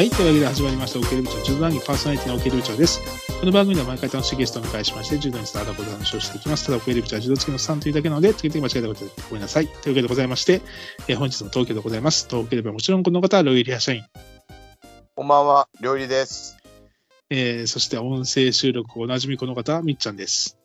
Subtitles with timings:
[0.00, 0.08] はい。
[0.08, 3.02] というわけで始まりました、オケル部長、柔道談義パーソナリティのオケル部長です。
[3.38, 6.64] この番組では毎回楽しいゲストをお迎えしまして、柔道に伝わったことを話をしていきます。
[6.64, 9.66] ただ、オケル部長は柔道付きの3というだけなので、時々間違えたことでごめんなさい。
[9.66, 10.62] というわけでございまして、
[11.06, 12.26] えー本日も東京でございます。
[12.30, 14.02] 東京ではもちろんこの方はロイリア社員、
[15.16, 16.56] こんばんは、料理です。
[17.28, 20.56] えーそして音声収録おなじみこの方はみっちゃんです。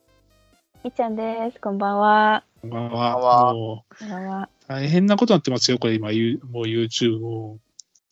[0.81, 1.59] みっちゃんです。
[1.59, 2.45] こんばんは。
[2.61, 3.53] こんばんは
[3.99, 4.49] こんばんは。
[4.69, 7.59] う大変なことになってますよ、これ今、ユもう YouTube も、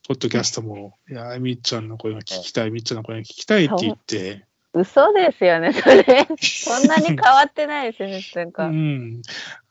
[0.07, 6.27] ポッドキャストも、いやー、みっちゃんの声が聞きたい、みっちゃんの声が聞きたいって言って、嘘ですよね、それ。
[6.41, 8.67] そんなに変わってないですよね、 なんうか。
[8.67, 9.21] ん。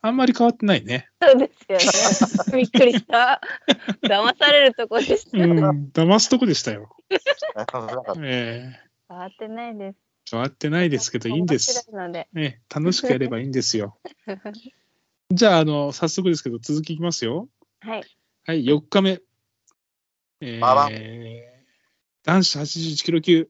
[0.01, 1.09] あんまり変わってないね。
[1.21, 2.55] そうですよね。
[2.57, 3.41] びっくりした。
[4.03, 5.39] 騙されるとこでした。
[5.39, 6.97] う変ん、騙すとこでしたよ。
[7.57, 9.97] なんかえわってないです。
[9.97, 11.73] え変わってないですけど、いいんです。
[11.73, 12.29] 面白いので。
[12.37, 13.99] ええ楽しくやればいいんですよ。
[15.31, 17.49] じゃあ、あの、早速ですけど、続きいきますよ。
[17.81, 18.05] はい。
[18.47, 19.21] はい、4日目。
[20.45, 20.61] え
[22.25, 23.49] 男子81キロ級、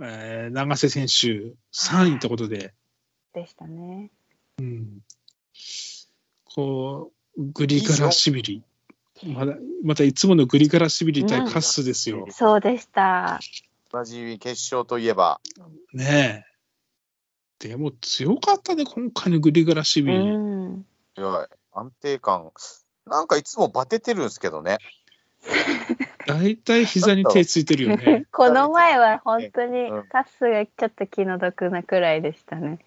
[0.00, 2.72] えー、永瀬選手3位ってことで、
[3.34, 4.10] でしたね。
[4.58, 5.00] うん、
[6.44, 8.62] こう、グリガラシビリ。
[9.26, 12.26] まだまたいつものグリガラシビリ対カッスですよ。
[12.30, 13.40] そうでした。
[13.92, 15.40] 同じ決勝といえば、
[15.92, 16.44] ね
[17.60, 17.68] え。
[17.68, 20.18] でも強かったね、今回のグリガラシうビリ。
[20.18, 20.86] ん。
[21.16, 22.50] いや安定感、
[23.06, 24.78] なんかいつもバテてるんですけどね。
[26.26, 28.26] 大体膝に手ついてるよね。
[28.32, 32.78] この前は本当にうんカスがちょっと気の毒なくらいでしたね。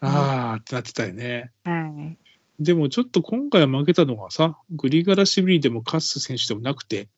[0.00, 1.52] ああってなってたよね。
[1.64, 2.16] はい。
[2.62, 7.08] でもちょっと今回は負けたのがさ、グリガラシビリでもカッス選手でもなくて、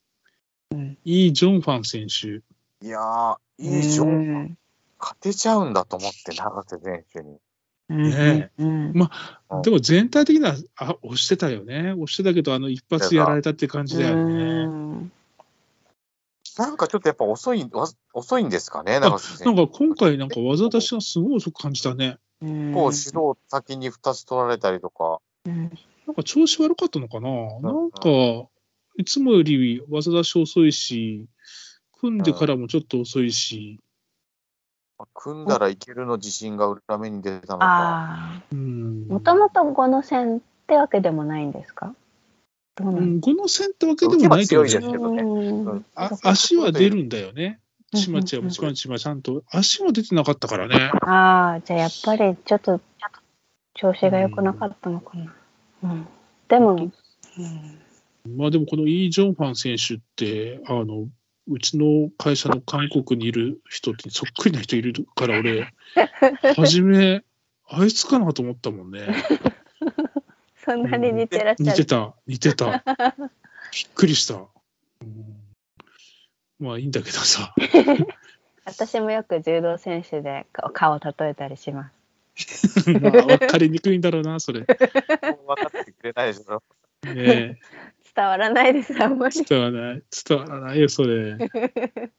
[0.71, 2.43] うんイー・ジョンファン選手。
[2.87, 4.03] いやー、いいじゃ。
[4.03, 4.59] うんん。
[4.99, 7.39] 勝てちゃうんだと思って、永瀬選手に。
[7.97, 8.69] ねうん。
[8.69, 9.05] う
[9.59, 11.93] んでも全体的にはあ押してたよね。
[11.93, 14.33] 押してたけど、あの一発やられたって感じだよね。
[14.33, 15.13] うん
[16.59, 19.01] なんかちょっとやっぱ遅い、わ遅いんですかね。
[19.01, 19.19] なんか
[19.67, 22.19] 今回なんか技出しがすごい遅く感じたね。
[22.43, 25.21] うんこう指導先に2つ取られたりとか。
[25.47, 25.71] うん
[26.07, 27.31] なんか調子悪かったのかな、
[27.61, 28.09] なんか、
[28.97, 31.27] いつもより技出し遅いし、
[32.01, 33.79] 組んでからもちょっと遅いし、
[35.15, 37.67] 組んだらいけるの自信が裏目に出たのか。
[37.67, 38.43] ああ。
[38.53, 39.07] うん。
[39.09, 41.95] もともと5の線ってわけでもないんですか？
[42.77, 43.17] どうん？
[43.17, 47.59] ん、この線ってわけでもないけどねうんあ足は出るんだよね。
[47.65, 49.43] うんちまちまちまちまちゃんと。
[49.51, 50.93] 足も出てなかったからね。
[51.01, 52.81] ああ、じゃあやっぱりちょっと
[53.75, 55.35] 調子が良くなかったのかな。
[55.83, 56.07] うん、
[56.47, 56.93] でも、うん
[58.37, 61.09] まあでもこのイー・ジョンファン選手って、あの、
[61.49, 65.73] うちの会社の韓国にいる人ってそっくりな人いるから俺、
[66.57, 67.23] 初め、
[67.69, 69.07] あいつかなと思ったもんね。
[70.65, 71.71] そんなに似てらっしゃる。
[71.71, 72.85] 似てた、似てた。
[73.73, 74.35] びっくりした。
[74.35, 75.41] うん
[76.61, 77.55] まあいいんだけどさ。
[78.67, 81.91] 私もよく柔道選手で顔顔を例えたりしま
[82.37, 82.91] す。
[82.93, 84.61] まあ分かりにくいんだろうな、それ。
[84.61, 86.63] ね分かってくれないでしょ。
[87.07, 87.57] え
[88.15, 89.45] 伝わらないです、あんまり。
[89.45, 91.37] 伝わらない、伝わらないよ、それ。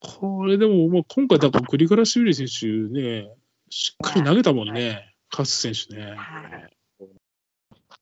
[0.00, 3.28] これでも、まあ、今回、だからグリガラシビリ選手ね、
[3.70, 6.14] しっかり投げたもんね、カス選手ね。
[6.16, 6.76] はい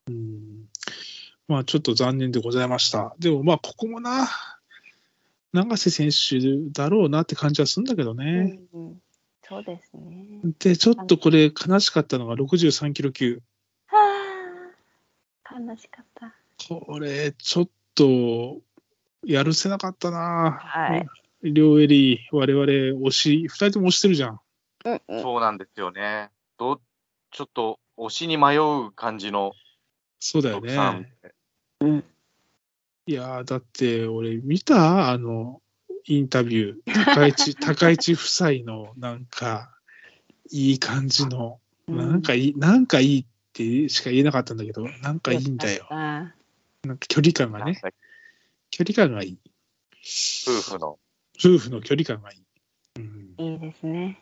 [0.09, 0.69] うん
[1.47, 3.15] まあ、ちょっと残念でございました。
[3.19, 4.29] でも、まあ、ここもな、
[5.53, 8.43] 永瀬選手だろうなって感じはするんだけどうね。
[8.43, 9.01] んうん
[9.47, 10.41] そうですね。
[10.59, 13.43] で、ちょっとこれ、悲しかったのが63キロ級。
[13.87, 13.99] は
[15.45, 16.34] あ、悲しかった。
[16.69, 18.61] これ、ちょっと、
[19.27, 20.59] やるせなかったな。
[20.61, 21.07] はい。
[21.43, 24.41] 両襟、我々、推し、二人とも推してるじゃん。
[24.87, 26.31] うんうんそうなんですよね。
[26.59, 26.81] ど
[27.31, 29.53] ちょっと推しに迷う感じの
[30.21, 31.17] そうだよね。
[31.81, 32.05] うん
[33.07, 35.11] いやーだって、俺、見た？
[35.11, 35.61] あの、
[36.07, 37.05] インタビュー。
[37.05, 39.79] 高市、 高市夫妻の、なんか、
[40.51, 45.87] いい感じの、なんかいい、なんかいいってしか言えなかったんだけど、なんかいいんだよ。
[46.85, 47.81] あなんか距離感がね、
[48.71, 49.39] 距離感がいい。
[50.47, 50.99] 夫婦の。
[51.39, 52.45] 夫婦の距離感がいい。
[52.97, 54.21] うん、いいですね。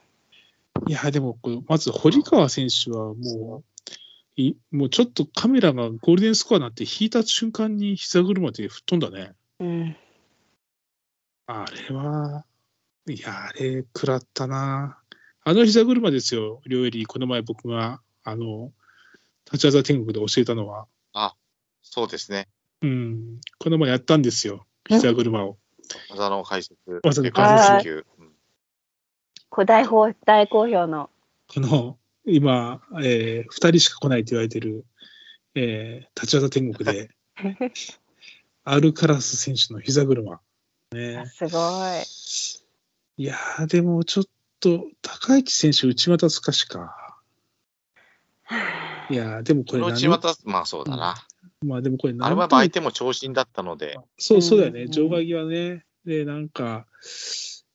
[0.87, 1.39] いや、でも
[1.69, 3.65] まず堀川選手はもう、
[4.37, 9.33] いもうちょっとカメラがゴールデンスコアになって引いた瞬間に膝車で吹っ飛んだね。
[9.61, 9.97] うん。
[11.47, 12.45] あれは、
[13.09, 14.99] いや、あれ、食らったな。
[15.45, 18.73] あの膝車ですよ、両襟、この前僕が、あの、
[19.47, 20.87] 立ち技天国で教えたのは。
[21.83, 22.49] そうですね。
[22.81, 25.59] うん、この前やったんですよ、膝車を。
[26.11, 26.77] 技の解説。
[27.05, 28.07] 技の解説
[29.67, 31.11] 大好大好評の。
[31.49, 34.87] この、今、えー、2人しか来ないと言われてる、
[35.55, 37.11] えー、立ち技天国で、
[38.65, 40.41] アルカラス選手の膝車。
[40.93, 41.27] ね。
[41.27, 41.59] すご
[43.19, 43.23] い。
[43.23, 44.25] いやー、でもちょっ
[44.61, 47.19] と、高市選手、内股すかしか。
[49.11, 49.93] いやー、でもこれ何？
[49.93, 51.15] 内股、まあそうだな。
[51.65, 54.83] まあでもこれあれは何相手も長身だったので、そう、そうだよね。
[54.83, 55.85] うん場外際ね。
[56.05, 56.87] で、なんか、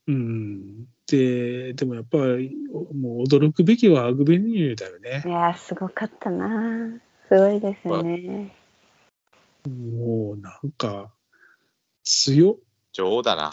[0.07, 0.85] うん。
[1.07, 5.29] で、でもやっぱり、もう驚くべきはアグベニューだよねい。
[5.29, 6.99] やー、すごかったな。
[7.29, 8.53] すごいですよね。
[9.67, 11.11] もうなんか、
[12.03, 12.55] 強っ。
[12.93, 13.51] 女王だな。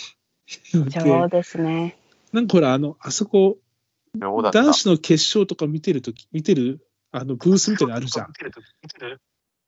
[0.72, 1.96] 女王でですね。
[2.32, 3.58] なんかほら、あの、あそこ。
[4.16, 8.32] 男子の決勝とか見てるとき、見てる、あの、ブースみたいなのあるじゃん。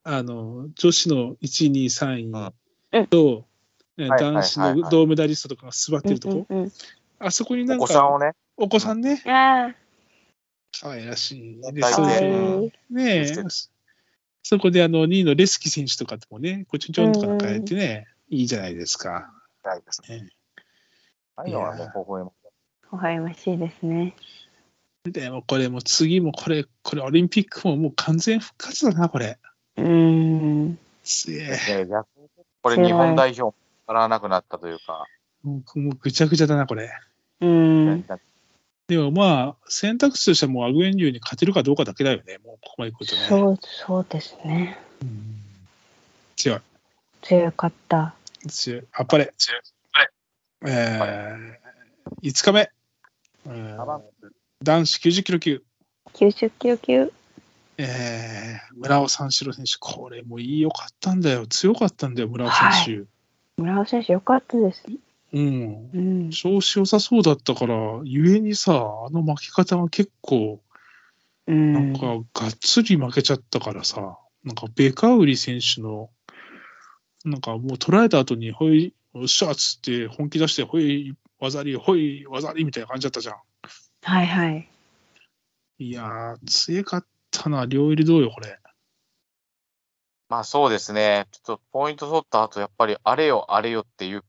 [0.09, 2.29] あの、女子の1、2、3
[2.93, 3.45] 位と、
[3.97, 6.71] ねはい男子の銅メダリストとかが座ってるとこ、うんうん
[7.19, 9.23] あそこになんお子さんか、をね、お子さんね。
[9.25, 9.75] う、ん、あ
[10.79, 11.73] 可愛らしい。
[11.73, 12.93] で大あ、かわいそうでい。
[12.93, 13.25] ねえ。
[13.25, 13.49] してる
[14.43, 19.33] そこであの2位のレスキ選手とかともね、こうちょんちょんとか変えてね、いいじゃないですか。
[19.63, 20.01] 大です。
[20.07, 20.29] ね。
[21.35, 22.31] ああいうのはねいや、微笑ま
[22.91, 24.15] 微笑ましいですね。
[25.05, 29.39] でもこれも次もこれ、これオリンピックももう完全復活だな、これ。
[29.77, 30.79] うーん。
[31.03, 31.87] すげえ。
[32.61, 35.05] これ日本代表もからわなくなったというか、
[35.43, 36.91] もうもうぐちゃぐちゃだな、これ。
[37.41, 38.05] うん。
[38.87, 43.21] でもまあ、選択肢としてはもうアグエンリューに勝てるかどうかだけだよね、もうここまで来るとね。
[43.27, 44.79] そう、そうですね。
[45.01, 45.37] うん
[46.35, 46.59] 強い。
[47.23, 48.13] 強かった。
[48.47, 48.83] 強い。
[48.93, 49.33] あっぱれ。
[50.65, 52.71] えー、5日目。
[53.47, 54.01] えー
[54.63, 55.63] 男子90キロ級。
[56.13, 57.11] 90キロ級。
[57.77, 61.45] えー、村尾三四郎選手、これもいいよかったんだよ。
[61.45, 63.07] 強かったんだよ、村尾選
[63.57, 64.83] 村尾選手、よかったです。
[64.83, 64.91] 手。
[65.33, 65.89] うん。
[65.93, 65.97] う
[66.27, 66.29] ん。
[66.31, 70.61] 調子良さそうだったから、ゆえにさ、あの負け方が結構、
[71.47, 71.93] うなんん。
[71.93, 76.09] かがっつり負けちゃったからさ、なんかベカウリ選手の、
[77.25, 83.35] なんかもう捉えた後に、ほい、おっしゃっつって本気出して、ほい、技あり、ほい、技ありみたいな感じだったじゃん。
[84.01, 84.67] はいはい。
[85.79, 87.07] いやー、強かった
[87.49, 88.59] な、両入りどうよ、これ。
[90.29, 94.23] まあそうですね、ちょっとポイント取った後、やっぱりあれよ、あれよっていう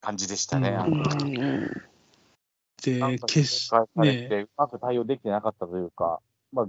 [0.00, 0.70] 感じでしたね。
[0.70, 1.90] うんあのうん。
[2.82, 6.20] で決警戒されねて、うまく対応できてなかったというか、
[6.52, 6.66] まあ、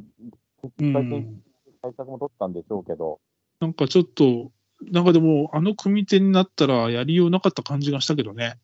[1.82, 3.20] 対策も取ったんでしょうけど、
[3.60, 4.52] なんかちょっと、
[4.92, 8.60] なんかでも、あの組み手になったらやりようなかった感じがしたけどね。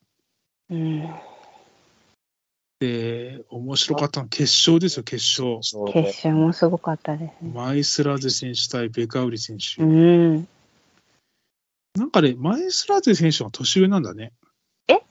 [0.69, 1.09] うん。
[2.79, 5.59] で、面白かったのは決勝ですよ、決勝。
[5.91, 7.51] 決勝もすごかったですね。
[7.53, 9.81] マイスラーゼ選手対ベカウリ選手。
[9.81, 10.47] うん。
[11.95, 14.31] なんかね、マイスラーゼ選手は年上なんだね。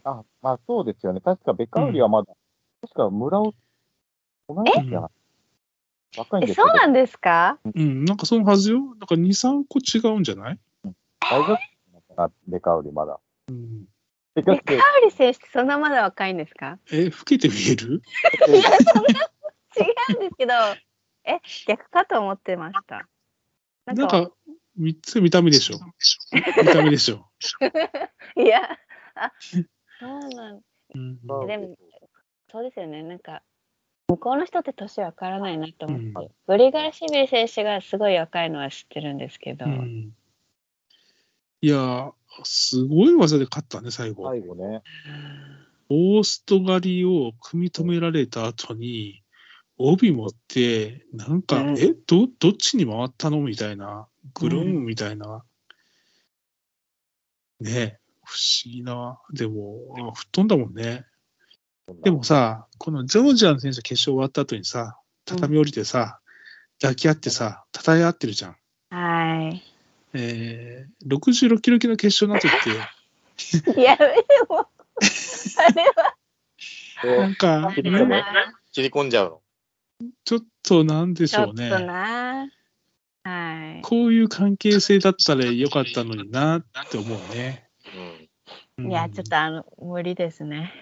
[0.05, 1.21] あ、まあそうですよね。
[1.21, 2.33] 確かベカウリはまだ、
[2.83, 3.53] 確か村尾、
[4.49, 5.11] 同い年じゃない
[6.17, 7.59] 若いんえ、ですけど、そうなんですか？
[7.75, 8.79] うん、なんかそのはずよ。
[8.79, 10.59] なんか2、3個違うんじゃない？
[11.19, 13.19] 大学生だったなベカウリまだ。
[13.49, 13.87] うん。
[14.43, 16.79] ベえ、カウリ選手ってそんなまだ若いんですか？
[16.93, 18.03] え、老けて見える？
[18.49, 19.11] いや、そんな、
[19.77, 20.53] 違うんですけど、
[21.25, 23.09] え、逆かと思ってました。
[23.87, 24.31] なんんか、
[24.77, 25.79] 三つ見た目でしょ。
[26.33, 27.27] 見た目でしょ。
[28.37, 28.79] いや、
[29.15, 29.33] あ、
[29.99, 30.61] そうなん。
[30.95, 31.77] うん、そうでも、
[32.51, 33.03] そうですよね。
[33.03, 33.43] なんか、
[34.09, 36.29] 向こうの人って年わからないなと思って、うん。
[36.47, 40.15] ブリガラシビリ選手がすごい若いのは知ってるんですけど、うん。
[41.63, 42.13] いやー、
[42.45, 44.29] すごい技で勝ったね、最後。
[44.29, 44.83] 最後ね。
[45.89, 49.23] オーストガリを組み止められた後に、
[49.79, 53.41] 帯持って、なんか、うんえ、ど、どっちに回ったの？
[53.41, 55.45] みたいな、ぐるんみたいな。
[57.61, 59.21] ねえ不思議な。
[59.33, 61.05] でも、あ吹っ飛んだもんね。
[62.03, 66.21] でもさ、このジョージアの選手決勝終わった後にさ、畳降りてさ、
[66.81, 68.57] 抱き合ってさ、叩え合ってるじゃん。
[68.91, 69.63] はい。
[70.17, 72.51] えー、66キロ級の決勝の後っ
[73.75, 74.05] て、い や、で
[74.49, 78.25] も、あれは、なんか、切り込
[78.73, 79.43] 切り込んじゃうの。
[80.25, 81.71] ちょっとなんでしちょっとょうね。
[81.71, 82.49] な。
[83.25, 83.83] はい。
[83.83, 87.69] こういう関係性だったらよかったのになって思うね。
[88.79, 88.85] うん。
[88.85, 90.73] うんいや、ちょっとあの、無理ですね。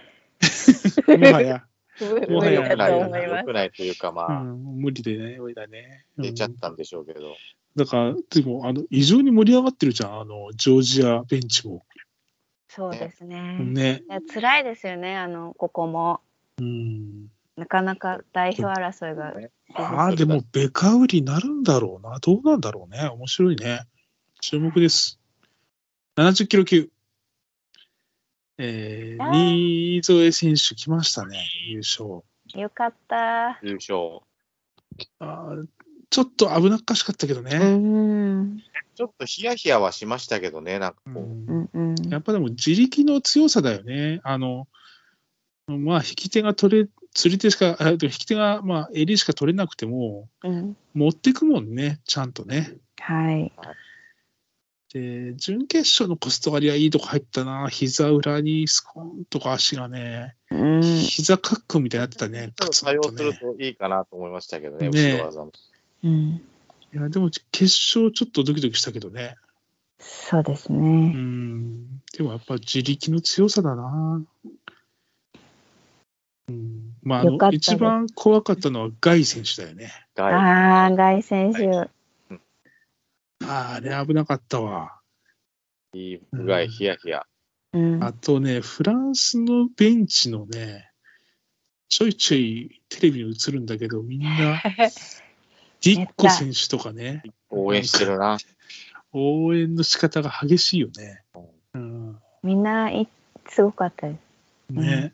[1.06, 1.64] もはや、
[2.00, 3.38] 無もはや無理だと思います。
[3.38, 6.04] 良くないというか、まあ、うん、無理でね、無理だね。
[6.16, 7.36] うん出ちゃったんでしょうけど。
[7.76, 11.84] だから、でも、あの、異常に盛り上がってるじゃん、あの、ジョージアベンチも。
[12.68, 13.58] そうですね。
[13.58, 14.02] ね。
[14.32, 16.20] 辛いですよね、あの、ここも。
[16.58, 17.28] うん。
[17.56, 22.18] なかなか代表争いがねああ、でも、ベカウリになるんだろうな。
[22.20, 23.08] どうなんだろうね。
[23.08, 23.86] 面白いね。
[24.40, 25.18] 注目です。
[26.16, 26.90] 70キロ級。
[28.56, 32.22] えー、新添選手来ましたね、優勝。
[32.54, 33.58] よかった。
[33.62, 34.20] 優勝。
[35.18, 35.66] あー
[36.10, 37.56] ちょっと危なっかしかったけどね。
[37.56, 38.62] うん。
[38.94, 41.22] ちょっとヒヤヒヤはしましたけどね、なんかこう。
[41.22, 41.94] うんうん。
[42.08, 44.20] やっぱでも自力の強さだよね。
[44.22, 44.68] あの、
[45.66, 50.76] まあ、引き手が取れ、釣り手しか、あ引き手が、まあ、襟しか取れなくても、うん。
[50.94, 52.76] 持ってくもんね、ちゃんとね。
[53.00, 53.52] はい。
[54.92, 57.68] で、準決勝のコスト割りはいいとこ入ったな。
[57.68, 60.82] 膝裏にスコーンとか足がね、うん。
[60.82, 62.52] 膝カックみたいになってたね。
[62.54, 63.36] ちょっと対応する。
[63.36, 65.52] といいかなと思いましたけどね、ね後ろ技も。
[66.04, 66.42] うん。
[66.92, 69.36] いや、でも決勝ちょっとドキドキしたけどね。
[69.98, 71.08] そうですうね。
[71.08, 71.98] ん。
[72.16, 74.22] でもやっぱ自力の強さだな。
[76.48, 76.94] うん。
[77.02, 79.92] まあ、あの、一番怖かったのはガイ選手だよね。
[80.14, 80.34] はい。
[80.34, 81.68] ああ、ガイ選手。
[81.68, 81.88] あ
[83.46, 85.00] あ、あれ危なかったわ。
[85.94, 87.26] いい具合、ヒヤヒヤ。
[87.72, 88.04] うん。
[88.04, 90.90] あとね、フランスのベンチのね、
[91.88, 94.60] ちょいちょいテレビに映るんだけど、みんな、
[95.84, 98.38] ディッコ選手とかね、応援してるな。
[99.12, 101.22] 応援の仕方が激しいよね。
[101.74, 103.08] うん、みんない
[103.48, 104.16] すごかったで
[104.70, 104.72] す。
[104.72, 105.12] ね。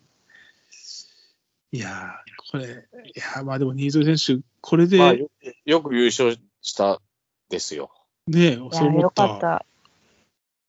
[1.72, 2.66] いやー、これ、い
[3.14, 5.28] やーまあでも、新添選手、これで、まあ、よ
[5.64, 7.00] よく優勝した
[7.48, 7.90] ですよ。
[8.26, 9.28] ね、いそう思った。
[9.28, 9.66] かった。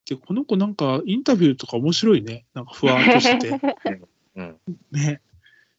[0.06, 2.46] で、この子なんか、インタビューとか面白いね。
[2.54, 3.78] なんか、ふわっとしてて。
[4.36, 4.60] うん。
[4.92, 5.22] ね。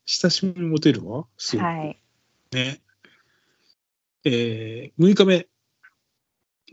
[0.06, 1.26] 親しみ持てるわ。
[1.36, 1.98] すごくはい。
[2.52, 2.80] ね。
[4.24, 5.48] えー、6日目。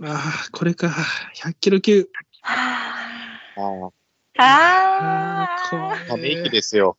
[0.02, 0.90] ああ、これか。
[1.36, 2.08] 100キロ級。
[2.42, 3.02] は
[3.58, 4.00] ああ。
[4.42, 6.98] ああため息ですよ。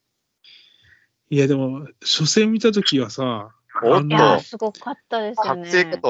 [1.30, 6.00] いや、でも、初戦見たときはさ、おっいや、と、すごかったですね。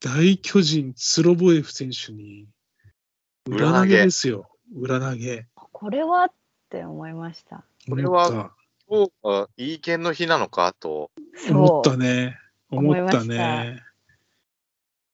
[0.00, 2.48] 大巨人、ツロボエフ選手に、
[3.46, 4.50] 裏投げですよ。
[4.74, 5.46] 裏投げ。
[5.54, 6.32] これはっ
[6.70, 7.64] て思いました。
[7.88, 8.52] これは
[8.88, 11.10] 今日がいい剣の日なのかと。
[11.46, 11.52] た。
[11.52, 12.38] 思ったね。
[12.70, 13.82] 思ったね。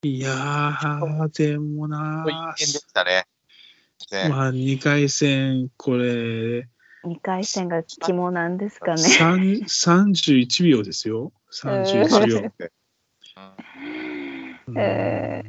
[0.03, 3.25] いやー、でもないい剣でしたね。
[4.11, 6.69] ねまあ、2回戦、これ、
[7.03, 8.97] 2回戦が肝なんですかね。
[8.97, 11.31] 三31秒ですよ。
[11.51, 12.51] 31秒。
[14.77, 15.43] え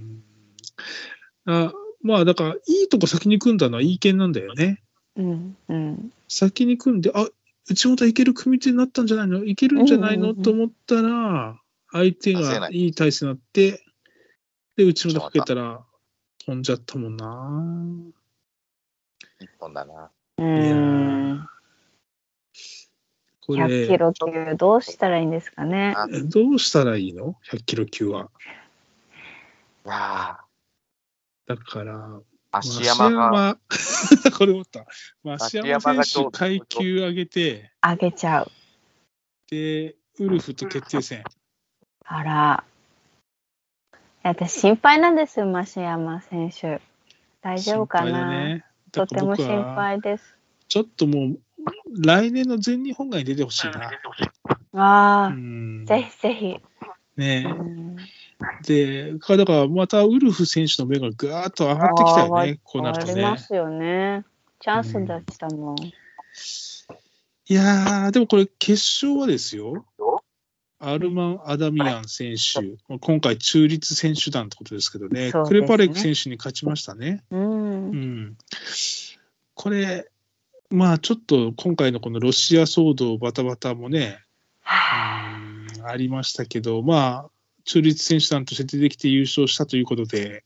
[1.47, 1.73] あ
[2.03, 4.83] まあ、だから、いいとこ先に組んだのはいい剣なんだよね。
[5.17, 6.12] うんうん。
[6.29, 7.29] 先に組んで、あ
[7.71, 9.45] 内本いける組み手になったんじゃないの？
[9.45, 13.85] いけるんじゃないの、うんうんうんと思ったら、相手がいいい体勢になって、
[14.76, 15.85] で、内本かけたら、
[16.45, 18.12] 飛んじゃったもんな。
[19.40, 20.11] 一本だな。
[20.38, 21.47] うん。
[23.40, 25.97] こ100れキ、ロ級どうしたらいいんですかね。
[26.25, 28.30] どうしたらいいの ?100 キロ級は。
[29.87, 30.38] いや
[31.47, 34.87] だから、ー足山が、増 これ思った。
[35.25, 38.50] 増山選手、階級上げて、上げちゃう。
[39.50, 41.25] で、ウルフと決定戦。
[42.11, 42.65] あら。
[43.93, 46.81] いや私心配なんですよ、増山選手。
[47.43, 48.65] 大丈夫かな、ね。
[48.93, 50.37] とても心配です。
[50.69, 51.38] ちょっともう、
[52.00, 53.91] 来年の全日本外に出てほしいな。
[54.75, 56.57] ああ、うんぜひぜひ。
[57.17, 57.97] ねうん
[58.62, 63.38] で、だからまたウルフ選手の目がぐーっと上がってきたよあね、こうなるとありまね。
[63.38, 64.25] すよね。
[64.61, 65.77] チャンスでしたもん。
[65.77, 68.73] いやー、でもこれ決
[69.05, 69.85] 勝はですよ。
[70.81, 77.25] アルマン・アダミアン選手、今回中立選手団ってことですけどね、ねクレパレク選手に勝ちましたね。
[77.31, 77.91] うん。
[77.91, 78.39] うん。
[79.55, 80.09] これ、
[80.71, 84.21] まあちょっと今回のこのロシア騒動バタバタもね、
[84.61, 85.59] はあうん
[85.89, 87.31] ありましたけど、まあ、
[87.65, 90.45] 中立選手団として出てきて優勝したということで、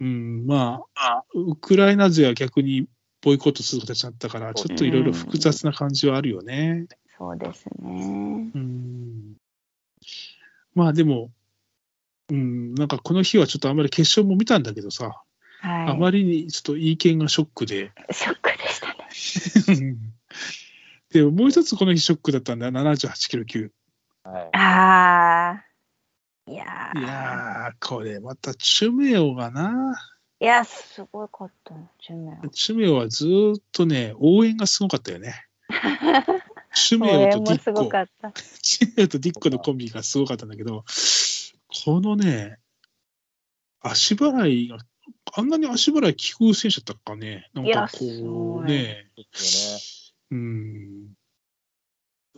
[0.00, 2.86] うん、まあ、ウクライナ勢は逆に
[3.22, 6.86] ボイコットする形になったから、ちょっといろいろ複雑な感じはあるよね。
[7.18, 8.50] そうですね。
[8.54, 9.36] うん。
[10.74, 11.30] まあでも、
[12.28, 15.22] うん、なんかこの日はちょっとあんまり決勝も見たんだけどさ、
[15.60, 15.90] はい。
[15.90, 19.96] あまりにちょっといい剣がショックで、ショックでしたね。
[21.10, 23.70] でももう一つこの日ショックだったんだ、78キロ級。
[24.24, 25.62] はいああ。
[26.48, 29.96] いやーいやー、これまたチュメオがな、
[30.38, 31.74] いや、すごかった。
[31.98, 35.46] ジュメチュメオはずーっとね、応援がすごかったよね。
[36.76, 38.32] チュメオとディもすごッコ、かった。
[38.60, 40.84] チュメオとディッコのコンビがすごかったんだけど、
[41.84, 42.58] このね、
[43.80, 44.78] 足払いが、
[45.34, 47.48] あんなに足払い効く選手だったかね。
[47.54, 49.08] なんかこうね、
[50.30, 51.06] うん。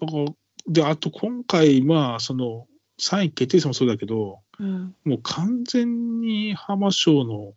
[0.01, 0.25] だから、
[0.69, 2.69] で、あと今回、まあ、その、
[3.01, 4.95] 3位決定戦もそうだけど、うん。
[5.05, 7.55] もう完全に浜賞の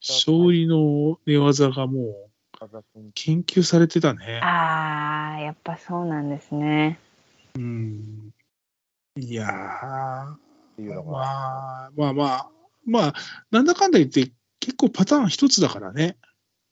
[0.00, 2.30] 勝利の寝技がもう
[2.60, 3.10] よね。
[3.14, 4.40] 研究されてたね。
[4.42, 6.98] ああ、やっぱそうなんですね。
[7.56, 8.30] うん。
[9.16, 9.50] いやー、
[11.04, 12.50] まあ、まあまあ、
[12.84, 13.14] まあ、
[13.50, 16.16] なんだかんだ言って、結構パターン一つだからね。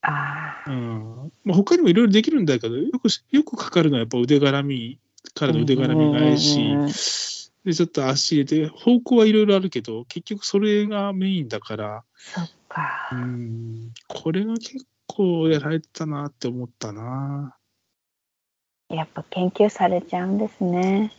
[0.02, 0.70] ああ。
[0.70, 1.32] うん。
[1.44, 4.98] まあ、他にもいろいろできるんだけど、よく、よくかかるのはやっぱ腕絡み
[5.34, 6.92] からの腕絡み返し、うんうんうん
[7.64, 13.08] で、ちょっと足入れて、方向はいろいろあるけど、結局それがメインだから、そっか。
[13.12, 17.56] うん、これが結構やられてたなって思ったな。
[18.90, 21.12] やっぱ研究されちゃうんですね。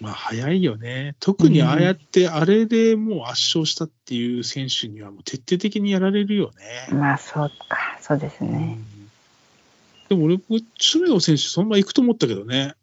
[0.00, 1.14] まあ、早いよね。
[1.20, 6.50] 特にああやって、あれでもう圧勝したっていう選手にはもう徹底的にやられるよ
[6.90, 6.94] ね。
[6.94, 7.98] まあ、そうか。
[8.00, 8.78] そうですね。
[10.08, 10.38] でも俺、
[10.78, 12.74] チュメオ選手、そんな行くと思ったけどね。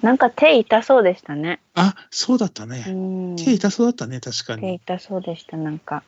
[0.00, 1.60] なんか手痛そうでしたね。
[1.74, 2.84] あ、そうだったうね。
[2.88, 3.36] ん。
[3.36, 4.62] 手痛そうだったね、確かに。
[4.62, 6.04] 手痛そうでした、なんか。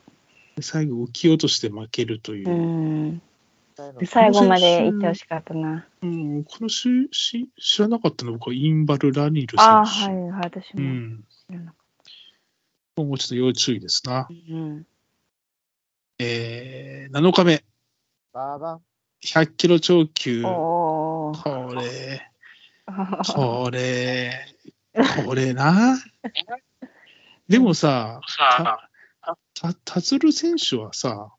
[0.61, 3.21] 最後、浮き落として負けるというう。
[3.83, 4.07] ん。
[4.07, 5.87] 最最後まで行ってほしかったな。
[6.03, 9.63] うん、このしし知らなかったの、僕はインバル・ラニル選手。
[9.63, 11.25] ああ、はい、はい、私もうん。
[12.97, 14.29] 今後ちょっと要注意ですなた。。
[14.51, 14.87] うん。
[16.19, 17.65] えー、7日目、
[18.33, 18.81] バーバン。
[19.25, 20.43] 100キロ超級。
[20.43, 21.33] こ
[21.75, 22.31] れ、
[23.35, 24.33] これ、
[25.27, 25.99] これな。
[27.49, 28.89] でもさ、た、
[29.55, 31.33] た、達郎選手はさ、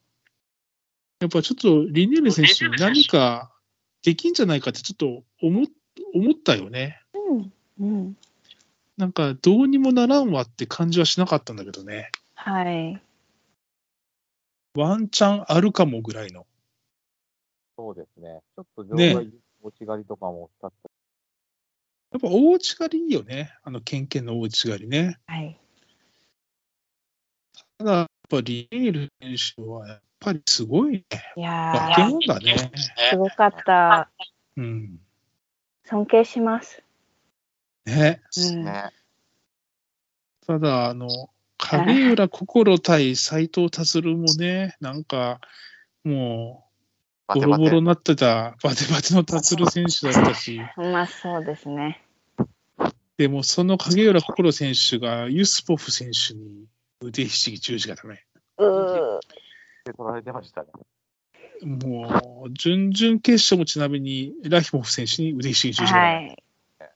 [1.20, 3.52] やっぱちょっとリネール選手に何か
[4.04, 5.66] できんじゃないかってちょっと思っ
[6.14, 7.02] 思ったよね。
[7.14, 7.54] うん。
[7.80, 8.18] うん。
[8.98, 12.12] なんかどうにもならんわって感じはしなかったんだけどね。
[12.36, 13.02] はい。
[14.76, 16.46] ワンチャンあるかもぐらいの。
[17.78, 18.42] そうですね。
[18.56, 19.26] ちょっと場ね外
[19.64, 20.76] 持ち狩りとかも使って、
[22.12, 23.54] やっぱ大内刈りいいよね。
[23.64, 25.20] あの、ケンケンの大内刈りね。
[25.28, 25.60] はい。
[27.78, 31.06] ただ、やっぱリネール選手はやっぱりすごいね。
[31.36, 32.72] い化けや物だね。
[32.76, 34.10] ー、すごかった。
[34.56, 35.00] うん。
[35.86, 36.82] 尊敬します。
[37.86, 38.22] ね。
[38.38, 38.64] うん。
[38.66, 38.92] ね。
[40.46, 41.08] ただ、あの、
[41.58, 45.40] 影浦心対斎藤達もね、なんか、
[46.04, 46.68] もう、
[47.40, 52.02] ボロボロになってたバテバテの達選手だったし、 まあ、そうですね。
[53.18, 56.68] でもその影浦心選手がユスポフ選手に
[57.02, 58.24] 腕ひしぎ十字がダメ。
[58.58, 59.20] うー。
[59.88, 60.68] で取られてましたね。
[61.64, 66.38] もう、準々決勝もちなみにラヒモフ選手に腕ひしぎ十字がダはメ。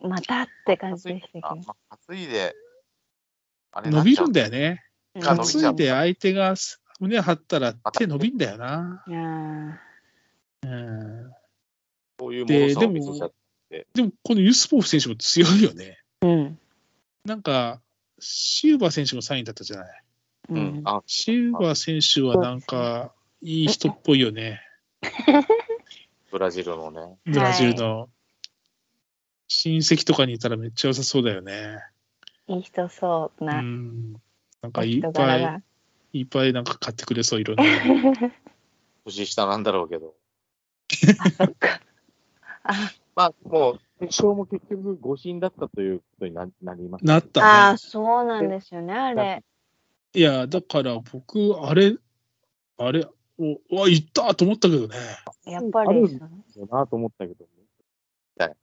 [0.01, 0.07] い。
[0.07, 1.47] またって感じでしたけど。
[1.47, 2.55] あまあ担いで、
[3.85, 4.41] 伸びるんだ。
[4.41, 4.83] だよね。
[5.15, 6.55] 担いで相手が
[6.99, 9.03] 胸張ったら手伸びんだよな。
[9.07, 9.91] いやー
[10.63, 11.31] うん
[12.19, 12.49] そういうも
[13.95, 15.97] でも、このユスポフ選手も強いよね。
[16.21, 16.59] うん。
[17.25, 17.81] なんか、
[18.19, 20.03] シューバー選手も3位だったじゃない。
[20.49, 20.81] ううんん。。
[20.85, 24.61] あ、シューバー選手はなんか、いい人っぽいよね。
[26.31, 27.17] ブラジルのね。
[27.25, 28.09] ブラジルの。
[29.47, 31.77] 親戚とかにいたらめっちゃ良さそうだよね。
[32.47, 33.61] いい人そううな。
[33.61, 34.13] ん。
[34.13, 34.21] なん
[34.69, 35.61] おかいっぱい、が。
[36.13, 37.63] いっぱいなんか買ってくれそう、いろんな。
[39.05, 40.15] 年下なんだろうけど。
[41.19, 41.81] あ、そっか。
[42.63, 47.05] あ、まあ、もう、決勝も結局、誤審だったということにななります。
[47.05, 47.77] なったねあー。
[47.77, 49.43] そうなんですよね、あれ。
[50.13, 51.95] いや、だから僕、あれ、
[52.77, 53.07] あれ、
[53.39, 54.97] お、うわ、行ったと思ったけどね。
[55.45, 56.19] やっぱあるり。
[56.19, 56.27] だ
[56.69, 57.45] なと思ったけど、
[58.37, 58.55] だか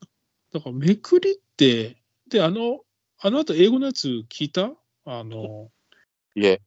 [0.53, 1.97] らめくりって、
[2.29, 2.81] で、あの、
[3.21, 4.73] あの後英語のやつ聞いた？
[5.05, 5.71] あの、
[6.35, 6.61] いえ、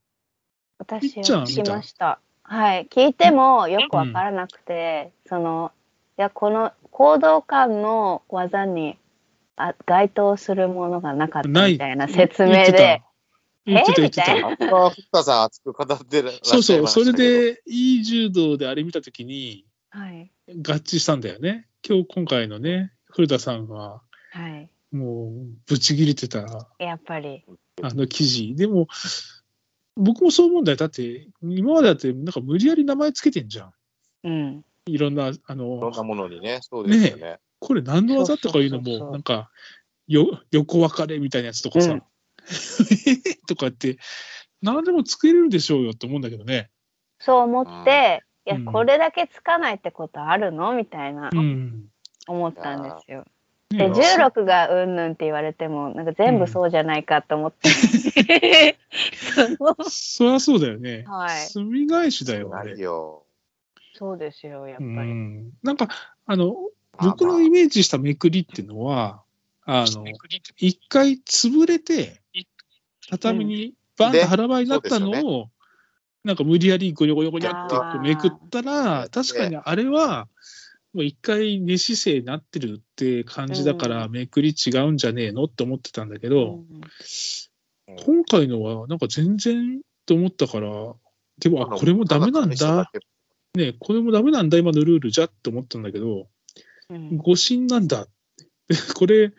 [0.78, 2.18] 私は聞きました。
[2.42, 2.86] はい。
[2.90, 5.72] 聞いてもよくわからなくて、その、
[6.18, 8.98] いや、この行動感の技に
[9.56, 13.02] あ該当するものがなかったみたいな説明で。
[13.66, 14.00] 言ってた。
[14.00, 14.66] 言ってた、え言ってた。
[14.66, 20.30] あそこは福田さん熱く語ってらっしゃそうそう、それ、で、いい柔道であれ見たときに、はい。
[20.48, 21.68] 合致したんだよね。
[21.86, 24.70] 今日、今回のね、古田さんが、はい。
[24.94, 25.30] もう、
[25.66, 27.44] ぶち切れてた、やっぱり。
[27.82, 28.54] あの記事。
[28.54, 28.88] でも、
[29.96, 30.76] 僕もそう思うんだよ。
[30.76, 33.72] だって、今までだって、なんか無理やり名前つけてんじゃん。
[34.24, 34.64] うん。
[34.86, 37.38] いろんな、あいろんの、なものにね、そうですよね。
[37.58, 39.50] これ何の技とかいうのも、なんか、
[40.08, 42.02] よ、横分かれみたいなやつとかさ、うん
[43.48, 43.98] とかって、
[44.62, 46.70] 何でも作れるでしょうよって思うんだけどね。
[47.18, 50.72] そう思って、いや、うんこれだけつかないってことあるの？
[50.72, 51.88] みたいなうん。
[52.26, 53.24] 思ったんですよ。
[53.70, 58.76] ねで、16がうんぬんって言われても、なんか全部そうじゃないかと思って。
[59.56, 61.04] そ そりゃそうだよね。
[61.06, 62.80] はい住返しだよ、あれない。
[62.82, 63.24] よ。
[63.94, 64.92] そうですよ、やっぱうり。
[64.94, 65.52] ん。
[65.62, 65.88] なんか、
[66.26, 66.54] あの、
[66.98, 69.22] 僕のイメージしためくりっていうのは、
[69.64, 70.04] あの、
[70.56, 72.20] 一回潰れて、
[73.10, 75.50] 畳にバンと腹ばいになったのを、
[76.24, 80.28] なんか無理やりゴニョゴニョゴニョってめくったら、確かにあれは、
[80.94, 86.80] もう一回寝姿勢になってるって感じだから、うめくり違うんじゃねえのって思ってたんだけど、うん
[88.06, 90.94] 今回のはなんか全然と思ったから、
[91.38, 92.90] でも、あ、これもダメなんだ。
[93.54, 96.28] ね、これもダメなんだ、今のルールじゃって思ったんだけど、
[96.88, 98.06] うん誤審なんだ。
[98.96, 99.32] これ、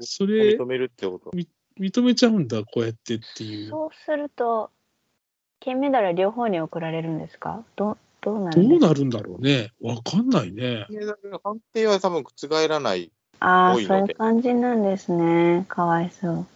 [0.00, 1.30] それ認めるってこと？
[1.80, 3.70] 認めちゃうんだ、こうやってっていう。
[3.70, 4.70] そうすると、
[5.60, 7.64] 金メダルは両方に送られるんですか？
[7.76, 9.70] どどうなるどうなるんだろうね。
[9.80, 10.86] わかんないね。
[10.88, 13.12] 金メダルの判定は多分覆らない。
[13.40, 15.64] ああ、そういう感じなんですね。
[15.68, 16.46] かわいそう。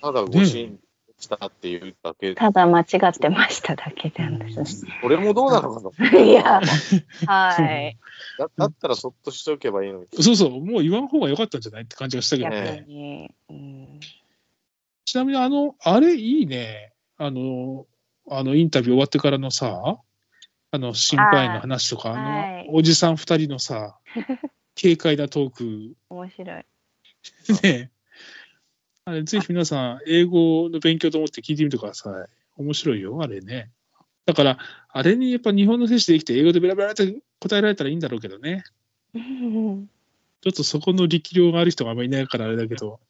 [0.00, 0.80] ただ誤審
[1.24, 2.34] したっていうだけ。
[2.34, 4.92] ただ間違ってましただけなんですね。
[5.02, 6.20] これもどうなのかな。
[6.20, 6.60] いや、
[7.26, 7.98] はい。
[8.38, 10.06] だだったらそっとしておけばいいのに。
[10.20, 12.84] そうそう、もう言わん方が良かったんじゃないって感じがしたけど逆ね。
[12.86, 13.30] に。
[13.50, 14.00] うん
[15.06, 16.92] ちなみに、あの、あれいいね。
[17.18, 17.86] あの、
[18.28, 19.98] あの、インタビュー終わってからのさ、
[20.70, 23.98] あの、審判員の話とか、あはいの、おじさん二人のさ、
[24.80, 26.64] 軽快なトーク、面白い。
[27.62, 27.90] ね。
[29.06, 32.28] あれ、ぜひ皆さん、英語の勉強と思って聞いてみてください。
[32.56, 33.70] 面白いよ、あれね。
[34.24, 38.64] だから、あれにやっぱ日本の選手できて、英語でベラベラって答えられたらいいんだろうけどね。
[39.14, 39.90] うん
[40.40, 43.00] ちょっとそこの力量がある人があんまりいないからあれだけど、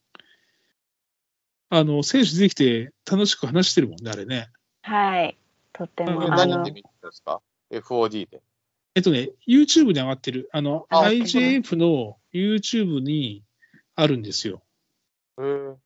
[1.71, 4.51] あの、選手できて楽しく話してるもんね、あれね。
[4.83, 5.37] はい。
[5.73, 8.43] とってあも、何で、見てるんですか ?FOD で。
[8.97, 13.45] えっとね、YouTube に上がってる、あの、あ IJF の YouTube に
[13.95, 14.63] あるんですよ。
[15.39, 15.84] へー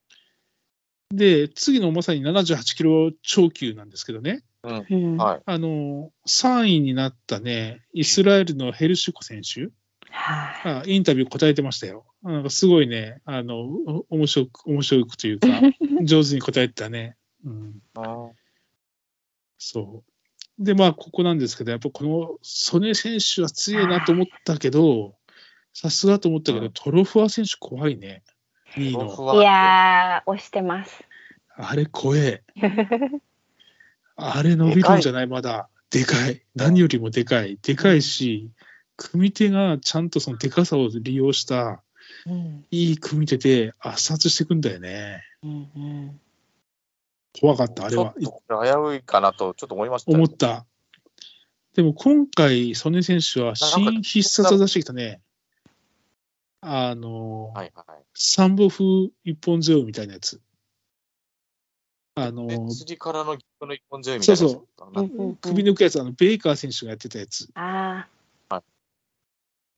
[1.11, 5.43] で、次のまさに78キロ超級なんですけどね、うんはい。
[5.45, 9.71] あの、3位になったね、イスラエルのヘルシュコ選手
[10.11, 12.07] はいがインタビュー答えてましたよ。
[12.23, 15.49] なんかすごいね、あの、お面白く、面白くというか、
[16.05, 17.17] 上手に答えてたね。
[17.45, 17.83] うん。
[19.59, 20.05] そ
[20.59, 20.65] う。
[20.65, 25.15] で、まあ、ここなんですけど、やっぱこのソネ選手は強いなと思ったけど、
[25.73, 28.25] さすがと思ったけど、うんトロフア選手怖いね。
[28.77, 28.99] 2位の。
[29.01, 31.05] 豆腐はいやー、押してます。
[31.57, 32.43] あれ怖え。
[34.17, 35.27] あれ伸びるんじゃない？
[35.27, 35.69] まだ。
[35.91, 36.43] でかい。
[36.55, 37.59] 何よりもでかい。
[37.63, 38.51] でかいし、
[38.97, 41.83] 組み手がちゃんとそのでかさを利用した、
[42.27, 45.23] うんいい組み手で圧殺していくんだよね。
[45.43, 46.21] うんうん
[47.41, 48.15] 怖かった、あれは。
[48.21, 50.67] ちょっとこれ危ういかなと、ちょっと思いましたよ思った。
[51.75, 55.21] でも今回、曽根選手は新必殺技出してきたね。
[56.61, 58.05] あの、はいはい。
[58.15, 58.85] 三歩風
[59.25, 60.41] 一本背負いみたいなやつ。
[62.15, 67.49] あの、で、釣りからのこの一本背負いみたいなやつそううんう首抜くやつ、あの、ベイカー選手がやってたやつ。
[67.55, 68.09] あ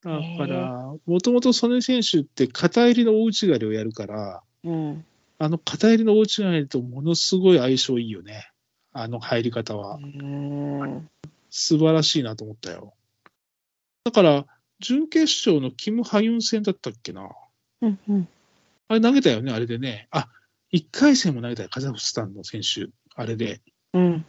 [0.02, 5.04] だから、もともと曽根選手って片入りの大内刈りをやるから、あ、うん。
[5.38, 8.50] あの片入りの大内刈りとものすごい相性いいよね。
[8.92, 9.96] あの入り方は。
[9.96, 11.08] うん
[11.50, 12.94] 素晴らしいなと思ったよ。
[14.04, 14.46] だから、
[14.80, 17.28] 準決勝のキム・ハユン戦だったっけな？
[17.82, 18.28] うんうん
[18.88, 20.08] あれ投げたよね、あれでね。
[20.10, 20.28] あ、
[20.72, 22.88] 1回戦も投げたよ、カザフスタンの選手。
[23.14, 23.60] あれで。
[23.92, 24.24] うん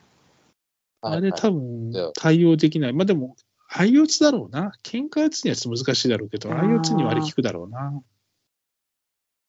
[1.04, 2.94] あれ多分対応できない。
[2.94, 3.36] まあでも、
[3.68, 4.72] 相打ちだろうな。
[4.84, 8.04] 喧嘩打つにはちょっと難しいだろうけど、相打ちに割り効くだろうな。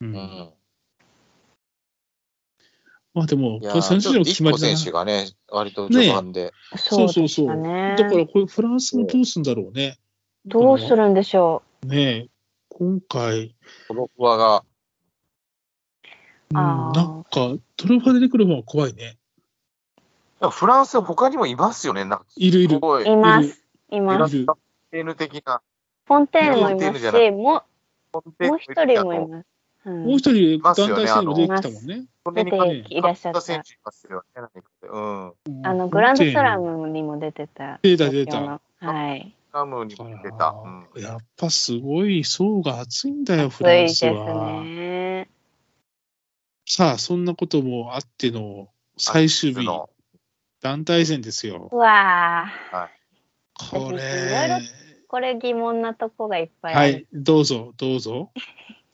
[0.00, 0.06] う。
[0.06, 0.52] うんん。
[3.12, 4.76] まあでも、いやこれ3ー、ちょっと種の決まりだな。
[4.78, 6.52] 選手がね、割と序盤で。
[6.76, 7.48] そうそうそう。
[7.48, 7.54] だ
[8.08, 9.98] からこれフランスもどうすんだろうね。
[10.46, 12.28] どうするんでしょねえ、
[12.68, 13.54] 今回、
[13.88, 14.64] このフォアが、
[16.50, 19.16] うんなんか、トロファ出てくる方が怖いね。
[20.50, 22.04] フランス他にもいますよね。
[22.04, 23.16] なんかいるいるい。
[23.16, 23.62] ます。
[23.90, 24.36] いグます。
[24.36, 27.64] フォンテーヌもいますし、も
[28.12, 29.28] うもう一人もいす。
[29.28, 29.46] ます。
[29.84, 32.04] うんもう一人、団体戦にも出てきたもんね。
[32.34, 33.40] 出ていらっしゃった。
[35.64, 37.80] あのグランドスラムにも出てた。
[37.82, 39.34] 出た出たはい。
[39.52, 40.54] ラムにも出だた。
[40.64, 44.64] うんやっぱすごい層が厚いんだよ、フ暑ランいですスは。
[44.64, 45.28] ね。
[46.66, 49.90] さあ、そんなこともあっての最終日、の
[50.60, 51.68] 団体戦ですよ。
[51.72, 52.90] うわあ、
[53.70, 54.60] こいろいろれ、
[55.08, 56.92] これ疑問なとこがいっぱいある。
[56.92, 58.30] はい、どうぞ、どうぞ。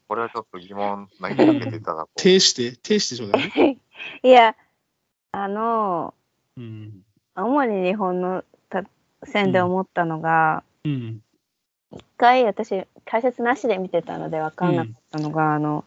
[0.08, 2.18] これはちょっと疑問投げかけていただこう。
[2.18, 3.78] 呈して、呈してちょうだい。
[4.24, 4.56] いや、
[5.32, 6.14] あの、
[6.56, 7.02] うん。
[7.36, 8.42] 主に日本の
[9.20, 11.20] た戦で思ったのが、うん。
[11.92, 15.84] 一回私、解説なしで見てたので分かんなかったのが、あの、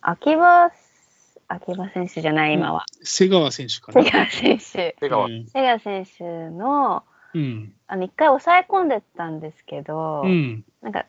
[0.00, 0.70] 秋葉、
[1.48, 2.84] 秋葉選手じゃない、今は。
[3.02, 4.04] 瀬川選手かな。
[4.04, 4.96] 瀬川選手。
[5.00, 7.74] 手がうん瀬川選手の、うん。
[7.88, 10.64] あの、一回抑え込んでたんですけど、うん。
[10.80, 11.06] なんか、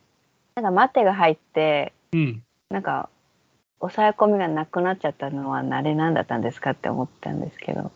[0.56, 2.44] なんか待てが入って、うん。
[2.70, 3.10] なんか、
[3.80, 7.92] 抑え込みがなくなっちゃったのは、あれ何だったんですかって思ったんですけど、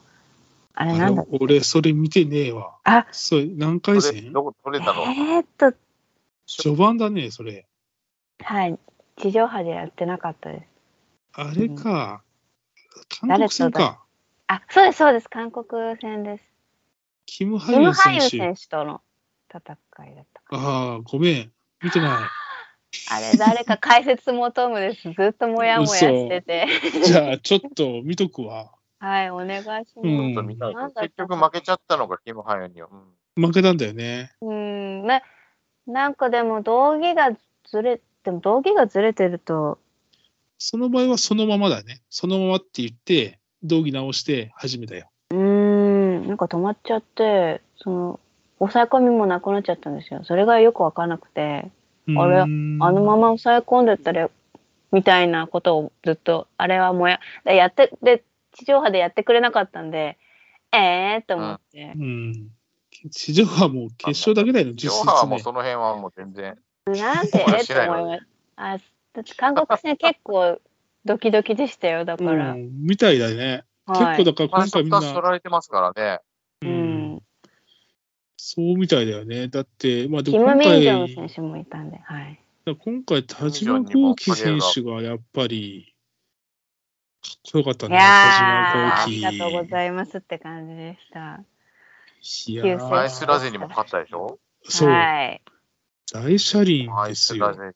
[0.73, 2.77] あれあなんだの俺、それ見てねえわ。
[2.83, 4.31] あそれ、何回戦？
[4.31, 5.03] どこ取れたの？
[5.03, 5.73] えー、っと、
[6.47, 7.65] 序盤だね、それ。
[8.43, 8.79] はい、
[9.17, 10.65] 地上波でやってなかったです。
[11.33, 12.23] あれか。
[13.09, 14.03] 韓国戦か。
[14.47, 15.29] あ、そうです、そうです。
[15.29, 15.65] 韓国
[16.01, 16.43] 戦です。
[17.25, 18.01] キム・ハユン選手。
[18.01, 19.01] ハユ選手との
[19.49, 19.77] 戦
[20.11, 20.41] いだった。
[20.49, 21.51] ああ、ごめん。
[21.81, 22.29] 見てな
[23.09, 25.13] あれ、誰か解説求むです。
[25.13, 26.67] ずっともやもやしてて。
[26.99, 27.03] い。
[27.05, 28.71] じゃあ、ちょっと見とくわ。
[29.01, 30.95] はい、お願いします。
[31.01, 32.87] 結局負けちゃったのがキム・ハヨンには。
[32.91, 33.01] うん
[33.35, 34.33] 負けたんだよね。
[34.41, 35.21] うん、な、
[35.87, 37.31] なんかでも道着が
[37.65, 39.79] ずれ、でも道着がずれてると、
[40.57, 42.01] その場合はそのままだね。
[42.09, 45.09] そのままって言って、道着直して始めたよ。
[45.31, 48.19] うーん、なんか止まっちゃって、その、
[48.59, 50.23] 抑え込みもなくなっちゃったんですよ。
[50.23, 51.71] それがよくわからなくて、
[52.15, 54.29] あれあのまま抑え込んでったら、
[54.91, 60.17] みたいなことをずっと、あれはもや、でやって、で、地上波でやってくれなかったんで、
[60.71, 61.93] ええー、と思って。
[61.95, 62.49] うん。
[63.09, 65.39] 地上波もう決勝だけだよ、実質ジョハはも。
[65.39, 66.57] その辺はもう全然。
[66.85, 68.27] なんでそうと思います。
[68.55, 68.77] あ、
[69.13, 70.59] だって韓国戦結構
[71.05, 72.51] ドキドキでしたよ、だから。
[72.51, 73.63] うん、みたいだね。
[73.85, 74.17] はい。
[74.17, 76.19] 結構だから今回みん2つ取な、られてますからね。
[76.61, 77.23] ううんん。
[78.37, 79.47] そうみたいだよね。
[79.47, 82.39] だって、まあでキム・も今回、ミンジョン選手もいたんで、はい。
[82.65, 85.90] ら今回、田島幸輝選手がやっぱり、
[87.21, 89.67] かっこよかったね、いやー、ありがとうご輝。
[89.69, 91.43] ざいますって感じでした。
[92.47, 94.39] いや九世アイースラゼにも勝ったでしょ？
[94.63, 95.41] そう、はい。
[96.13, 97.73] 大車輪ですよ。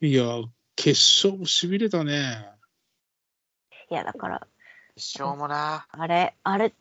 [0.00, 0.90] いやー、決
[1.26, 2.50] 勝もしびれたね。
[3.90, 4.46] いや、だから、
[4.96, 5.86] 一勝もな。
[5.90, 6.74] あれ、あれ、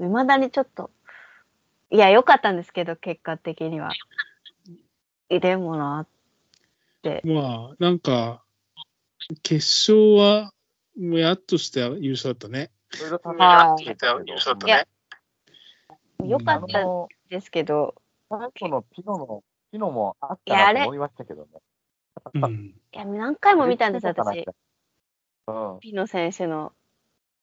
[0.00, 0.90] いまだにちょっと、
[1.90, 3.90] いや、良かったんですけど、結果的には。
[5.28, 6.06] でもな、
[7.24, 8.44] まあ、なんか、
[9.42, 9.56] 決
[9.90, 10.52] 勝は、
[10.98, 12.70] もやっとして優勝だったね。
[13.24, 14.86] はたけど優勝だったね
[16.20, 17.94] うん良かったんですけど、
[18.30, 21.48] 最後のピノの、ピノもあっいやあれたなと思いましたけどね。
[22.34, 22.74] うん。
[22.94, 24.46] いや、何回も見たんです、私。
[25.48, 25.80] うん。
[25.80, 26.72] ピノ選手の。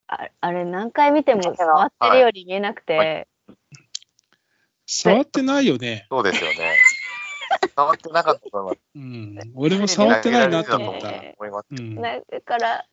[0.08, 3.28] ああれ、何回見ても触ってるように見えなくて、
[4.86, 6.08] 触ってないよね。
[6.10, 6.76] そうですよね。
[7.76, 8.78] 触ってなかったと。
[8.96, 9.40] うん。
[9.56, 11.12] 俺も触ってないなと思った。
[11.12, 12.86] だから、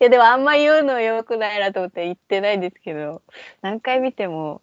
[0.00, 3.22] いや、でもあんま言うのよくないなと思って言ってないんですけど、
[3.62, 4.62] 何回見ても、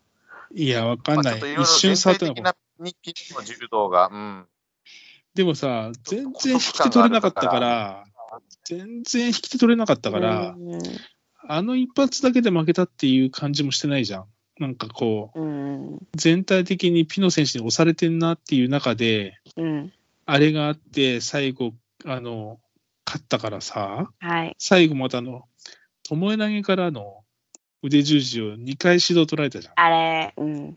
[0.53, 1.39] いや、わかんない。
[1.39, 4.45] 一瞬触ったのか全体的な日記の柔道が、うん。
[5.33, 8.03] でもさ、全然引き手取れなかったから、
[8.63, 10.79] 全然引き手取れなかったから、うん
[11.47, 14.25] あの一発だけで負けたっていう感じもしてないじゃん。
[14.59, 19.93] なんかこう、うん、全体的にピノ選手に押されてんなっていう中で、うん、
[20.25, 21.73] あれがあって、最後、
[22.05, 22.59] あの、
[23.05, 25.43] 勝ったからさ、はい、最後またあの、
[26.09, 27.23] 巴投げからの
[27.83, 29.73] 腕十字を2回指導取られたじゃん。
[29.75, 30.75] あれ、うん、うん。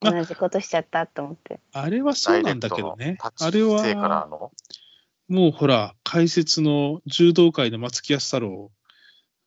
[0.00, 1.60] 同じことしちゃったと思って。
[1.72, 3.18] あれはそうなんだけどね。
[3.20, 3.82] あれは、
[4.26, 4.52] の。
[5.28, 8.70] もうほら、解説の柔道界の松木安太郎、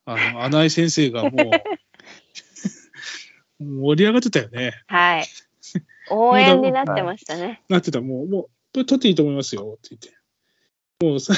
[0.06, 1.34] あの、穴井先生がもう、
[3.60, 4.74] 盛り上がってたよね。
[4.88, 5.26] はい。
[6.10, 7.64] 応援になってましたね。
[7.70, 10.18] なってた、もう、もう、取っていいと思いますよ、って言って。
[11.06, 11.34] もうさ、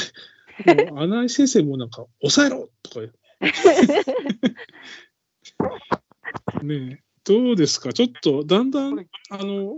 [0.92, 3.14] もう穴井先生もなんか、抑えろとか言う。
[6.64, 7.94] ねえ、どうですか？
[7.94, 9.78] ちょっと、だんだん、あの、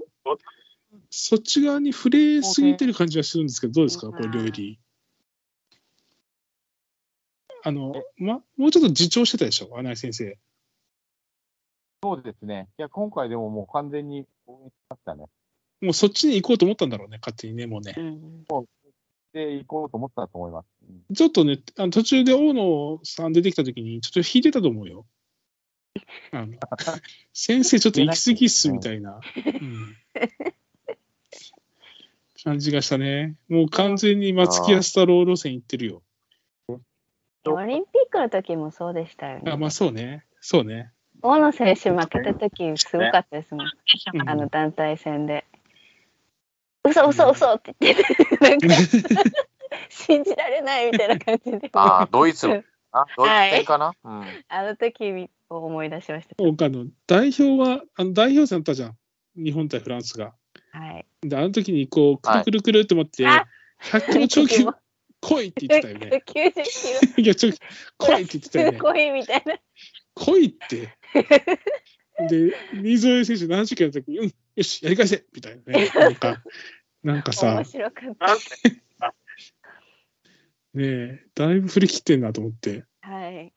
[1.09, 4.07] そっち側に触れすぎてる感じはするんですけど、どうですか？
[4.11, 4.79] これ、両襟。
[7.63, 9.77] あの、ま、もうちょっと自重してたでしょ？
[9.77, 10.37] 穴井先生。
[12.03, 12.67] そうですね。
[12.79, 15.25] いや、今回でももう完全に応援しましたね。
[15.81, 17.93] もうそっちに行こうと思ったんだろうね、勝手にね、もうね。
[17.97, 18.45] うん、
[19.33, 20.65] で、行こうと思ったと思います。
[21.09, 25.05] うんちょっとね、あの途中で大野さん出てきたときに、ちょっと引いてたと思うよ。
[26.31, 26.53] あの
[27.33, 29.95] 先生、ちょっと行き過ぎっすみたいな、うん
[32.43, 33.35] 感じがしたね。
[33.49, 36.01] もう完全に松木安太郎路線行ってるよ。
[36.67, 39.51] オリンピックの時もそうでしたよね。
[39.51, 40.25] あまあ、そうね。
[40.39, 40.91] そうね。
[41.21, 43.65] 大野選手負けた時すごかったですもん。
[43.65, 45.45] うんあの団体戦で。
[46.83, 48.03] 嘘嘘嘘って言って、
[48.39, 48.67] なんか
[49.89, 51.69] 信じられないみたいな感じで。
[51.73, 52.47] ああ、ドイツ
[52.91, 54.25] あ、ドイツ戦かな、うん。
[54.47, 56.35] あの時を思い出しました。
[56.39, 58.97] あの代表は、あの代表戦だったじゃん。
[59.35, 60.33] 日本対フランスが。
[60.71, 61.05] はい。
[61.21, 63.45] で、あの時にこう、くるくるくるって思って、あ
[63.81, 64.65] 100キロ超級
[65.21, 66.23] 来いって言ってたよね。
[66.25, 67.51] 90キ いや、ちょ、
[67.97, 68.71] 来いって言ってたよロ。
[68.71, 68.81] ねす。
[68.81, 69.59] ごいみたいな。
[70.15, 70.97] 来いって。
[72.29, 75.91] で、新添選手70キロの時に、うん、よし、やり返せみたいなね。
[75.93, 76.43] なんか、
[77.03, 78.35] なんかさ面、白かった。
[80.73, 82.85] ねえ、だいぶ振り切ってんなと思って。
[83.01, 83.51] はい。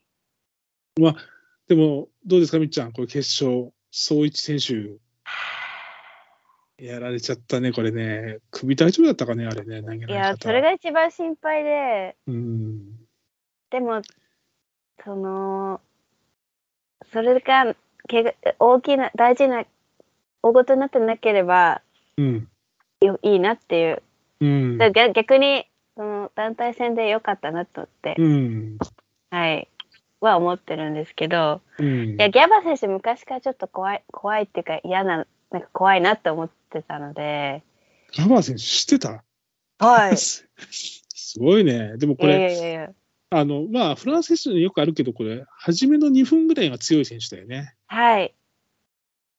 [1.69, 4.99] でも、どうですか、みっちゃん、これ決勝、総一選手、
[6.85, 8.39] やられちゃったね、これね。
[8.51, 12.97] 首大丈夫だったかね、あれね、投げられいや、方それが一番心配で、うん。
[13.71, 14.03] でも、
[15.05, 15.81] その、
[17.15, 17.77] それが、
[18.09, 19.65] けが大きな、大事な、
[20.43, 21.81] 大ごとになってなければ
[22.17, 22.49] うん。
[23.01, 24.03] よいいなっていう。
[24.41, 24.79] うん。
[24.79, 28.79] だ逆逆に、その団体戦で良かったなとって、うん。
[29.31, 29.69] はい、
[30.21, 37.63] は思ってるんですけど、うんいや、ギャバ選手昔からちょっと怖い、怖いっていうか嫌な、なんか怖いなって思ってたので、
[38.19, 39.25] ラバー選手知ってた？
[39.79, 40.17] はい。
[40.17, 40.49] す
[41.15, 41.97] すごいね。
[41.97, 42.91] でもこいやいれ、やいやいや。
[43.37, 47.75] あの、まあ、フランス選手によくあるけど、これ、初めの2分ぐらいが強い選手だよね。
[47.87, 48.33] はい。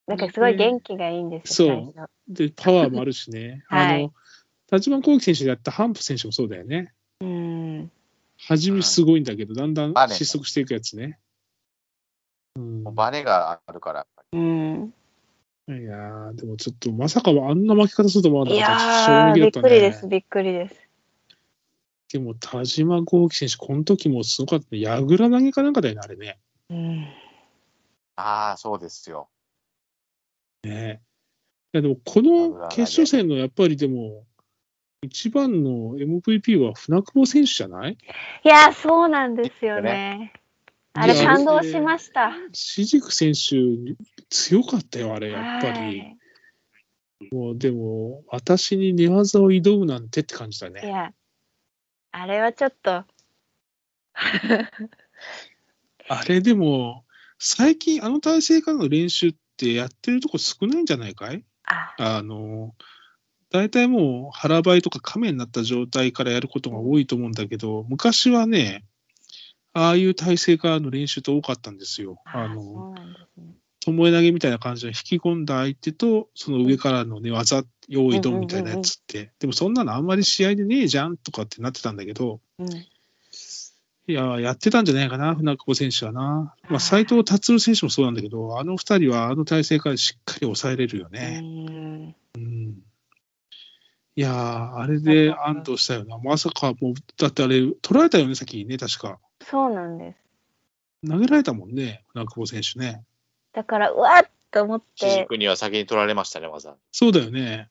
[0.05, 2.09] なんかすごい元気がいいんですよ、そう。
[2.27, 3.63] で、パワーもあるしね。
[3.69, 4.13] はいあの、
[4.67, 6.93] 田島幸輝選手でやったハンプ選手もそうだよね。
[7.21, 7.91] うん。
[8.37, 11.17] 初めすごいんだけど、だんだん失速していくやつね。
[12.57, 14.07] うんバネがあるから。
[14.33, 14.93] うん。
[15.67, 18.71] いやー、でもちょっと、まさかあんな巻き方すると思わないかった。
[18.71, 20.07] やー、衝撃びっだったねくりです、。
[20.07, 20.84] びっくりです。
[22.15, 24.79] でも、田島幸輝選手、この時もすごかったね。
[24.79, 26.39] 矢倉投げかなんかだよね、あれね。
[26.69, 27.05] うん。
[28.15, 29.27] ああ、そうですよ。
[30.63, 31.01] ね
[31.73, 34.23] いやでも、この決勝戦のやっぱりでも、
[35.01, 37.97] 一番の MVP は船久保選手じゃない？
[38.45, 40.31] いやー、そうなんですよね。
[40.93, 42.31] あれ感動しました。
[42.53, 43.57] シジク選手、
[44.29, 45.79] 強かったよ、あれ、やっぱり。
[45.79, 46.17] はい
[47.31, 50.81] もう、でも、私に寝技を挑むなんてって感じだね。
[50.83, 51.13] いや、
[52.17, 53.03] あれはちょっと、
[56.07, 57.03] あれでも、
[57.39, 61.43] 最近、あの体勢からの練習ってやってるとこ少ないんじゃないかい？
[61.65, 62.73] あ、あの、
[63.49, 68.85] 大体もう腹ばいとか亀になった状態からやることが多いと思うんだけど、昔はね、
[69.73, 72.21] ああいう体勢からの練習って多かったんですよ。
[72.27, 72.93] ああの、そ
[73.91, 74.11] うなんですね。
[74.11, 82.67] 巴投げみたいな感じで引き込んだ相手と、その上からの寝技、用意ドンみたいなやつって、でもそんなのあんまり試合でねえじゃんとかってなってたんだけど、うん。
[84.07, 86.21] いや、やってたんじゃないかな、船久保選手はな。
[86.21, 91.41] まあーあ、斉藤達選手もそうなんだけど、あの二人はあの体勢からしっかり抑えれるようね。
[91.41, 92.75] んうん。
[94.17, 96.17] いやー、あれで安堵したよな。
[96.19, 99.19] まさかもう、だってあれ、取られたよね、先にね、確か。
[99.41, 101.09] そうなんです。
[101.09, 103.03] 投げられたもんね、船久保選手ね。
[103.55, 106.75] だから、うわっと思っ主て、軸には先に取られましたね、技。
[106.91, 107.69] そうだよね。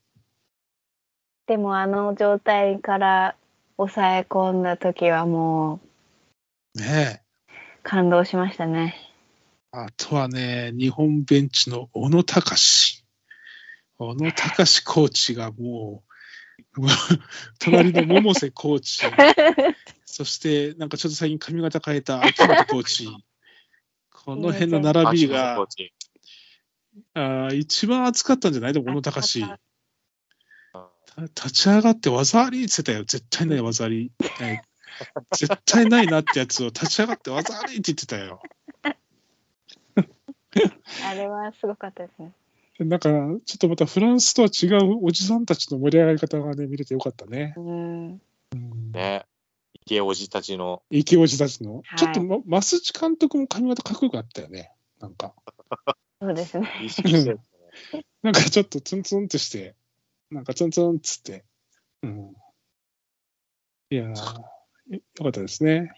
[1.46, 3.36] でもあの状態から
[3.76, 5.78] 抑え込んだ時はも
[6.74, 7.48] うねえ。
[7.82, 8.96] 感動しましたね。
[9.72, 13.04] あとはね、日本ベンチの小野隆。
[13.98, 16.02] 小野隆コーチがも
[16.76, 16.90] う、も う
[17.58, 19.04] 隣の百瀬コーチ、
[20.06, 23.08] そしてなんかちょっと最近髪型変えた秋元コーチ、
[24.24, 25.66] この辺の並びが
[27.14, 29.40] あ一番熱かったんじゃないでも小野隆。
[29.40, 29.58] 熱か
[31.16, 33.04] 立ち上がって技ありって言ってたよ。
[33.04, 34.10] 絶対ない技あり。
[34.38, 34.62] はい
[35.36, 38.40] 絶対ないなってやつを立ち上がって技ありって言ってたよ。
[41.04, 42.32] あれはすごかったですね。
[42.78, 47.54] なんか、ちょっとまたフランスとは違うおじさんたちの盛り上がり方がね、見れてよかったね。
[47.56, 48.20] うん。
[48.92, 49.26] ね。
[49.86, 50.82] 池おじたちの。
[50.90, 51.76] 池おじたちの？
[51.76, 54.72] はいちょっと、ま、増地監督も髪型かっこよかったよね。
[55.00, 55.34] なんか、
[56.20, 56.70] そうですね。
[58.22, 59.74] なんかちょっとツンツンとして、
[60.30, 61.44] なんかツンツンっつって。
[62.02, 62.34] うん。
[63.90, 64.14] いやー、よ
[64.88, 65.92] よかったですね。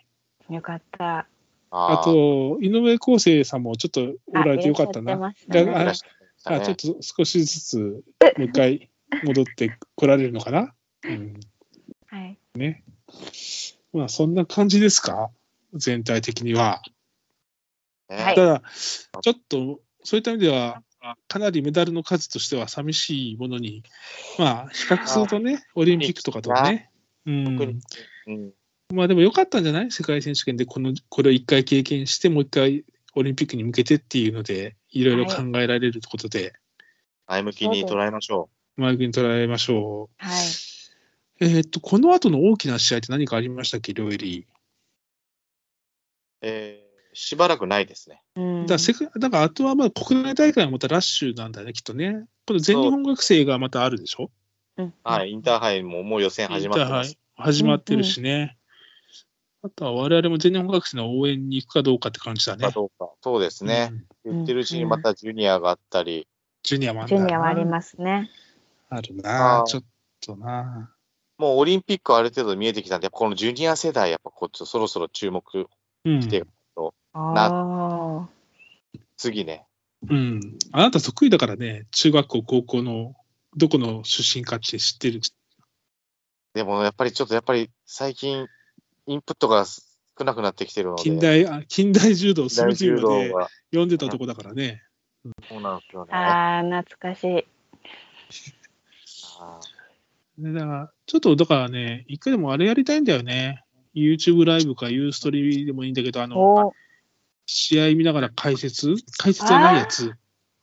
[0.51, 1.29] よかった。
[1.71, 5.13] あと、井上康生さんもちょっとおられてよかったな。
[5.13, 8.91] あねあ、ねちょっと少しずつ、もう一回
[9.23, 10.75] 戻ってこられるのかな？
[11.05, 11.35] うん。
[12.09, 12.39] はい。
[13.97, 15.31] まあ、そんな感じですか？
[15.73, 16.83] 全体的には。
[18.11, 18.63] ねはいただ、
[19.23, 20.83] ちょっと、そういった意味では、
[21.29, 23.83] かなりメダルの数としては寂しいものに、
[24.39, 26.91] まあ、比較するとね、オリンピックとかとね。
[27.25, 27.81] うん。
[28.27, 28.53] うん。
[28.95, 29.91] まあでもよかったんじゃない？
[29.91, 36.53] 世界選手権でこの、これを一回経験して、もう一回オリンピックに向けてっていうので、いろいろ考えられることで、
[37.27, 40.25] 前向きに捉えましょマイクに捉えましょう。
[40.25, 40.66] はい。
[41.41, 44.41] えーっと、この後の大きな試合って何かありましたっけ、両襟。
[44.41, 44.45] う。
[46.43, 46.87] えー
[47.19, 48.23] しばらくないですね。
[48.37, 52.27] うんだから世界、だからあとはまあ国内大会はまたラッシュなんだよね、きっとね。
[52.47, 54.31] この全日本学生がまたあるでしょ？
[54.77, 55.31] うんはい。
[55.31, 57.09] インターハイももう予選始まってます。
[57.09, 58.59] インターハイ始まってるしね。
[59.63, 62.71] あとは我々も全日本学生の応援に行くかどうかって感じだねか。
[62.71, 63.11] どうか。
[63.23, 63.89] そうですね。
[64.25, 66.29] うん言ってるうちにまたジュニアがあったり、
[66.63, 67.67] ジュニアもあるジュニアはありす。
[67.67, 68.31] ますね。
[68.91, 69.85] あるなちょっ
[70.21, 70.93] とな
[71.39, 75.43] もうオリンピックある程度見えてきたんで、やっぱこのジュニア世代、やっぱこっちそろそろ注目、
[76.05, 76.45] うん来て
[77.13, 78.29] ああ。
[79.17, 79.67] 次ね。
[80.09, 80.41] うん。
[80.73, 83.15] あなた得意だからね、中学校、高校の
[83.57, 85.21] どこの出身かって知ってる。
[86.55, 88.47] でもやっぱりちょっとやっぱり最近、
[89.07, 91.03] インプットが少なくなってきてるので。
[91.03, 93.31] 近代、あ近代柔道、隅大柔々まで。
[93.71, 94.83] 読んでたとこだからね。
[95.49, 96.13] そうなんですよね。
[96.13, 97.47] ああ、懐かしい。
[99.39, 99.76] あで
[100.39, 103.63] だから、ちょっと、だからね、一回でもあれやりたいんだよね。
[103.95, 106.73] YouTube ライブかユーストリでもいいんだけど、あの、お
[107.47, 108.95] 試合見ながら解説？
[109.19, 110.13] 解説じゃないやつ。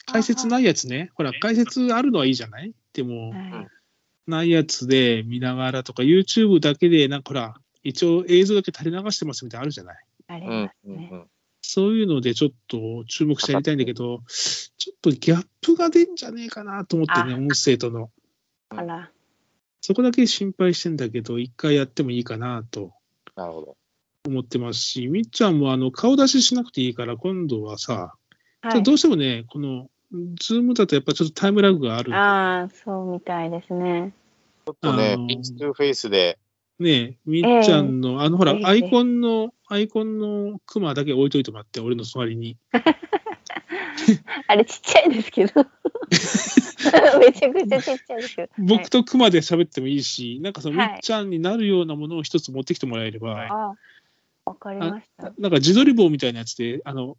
[0.05, 1.11] 解説ないやつね。
[1.15, 2.73] ほら、解説あるのはいいじゃない？
[2.93, 3.67] でも、はい
[4.25, 9.97] ないやつで見ながらとか、YouTube だけで、なんかほら、一応映像だけ垂れ流してますみたいなのあるじゃない？
[10.27, 11.09] ありますね。
[11.11, 11.27] うんうん。
[11.61, 18.11] そういうのでちょっと注目してやりたいんだけど、ちょっとギャップが出んじゃねえかなと思ってね、あ音声との。
[18.69, 19.11] あら。
[19.85, 22.93] そこだけ心配してんだけど、一回やってもいいかなと
[23.35, 23.77] なるほど。
[24.25, 28.13] 思ってますし、みっちゃんもあの顔出ししなくていいから、今度はさ、
[28.61, 29.89] はいどうしてもね、この、
[30.39, 32.15] ズームだとやっぱちょっとタイムラグがある。
[32.15, 34.13] ああ、そうみたいですね。
[34.65, 36.39] ちょっとねあの、 face to face で、
[36.79, 42.55] ねみっちゃんの、あのほらぜ、ひアイコンの、アイコンのクマだけ置いといてもらって、俺の隣に。
[44.47, 45.65] あれちっちゃいですけど。
[47.19, 48.49] めちゃくちゃちっちゃいですけど。
[48.57, 53.75] 僕とクマで喋ってもいいし、なんかそのみはいっちゃんになるようなものを一つ持ってきてもらえれば、ああ、
[54.45, 55.33] わかりました。
[55.37, 57.17] なんか自撮り棒みたいなやつで、あの、